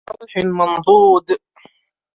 [0.09, 1.35] وَطَلْحٍ مَّنضُودٍ